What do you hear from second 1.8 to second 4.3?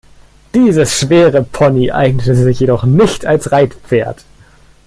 eignete sich jedoch nicht als Reitpferd.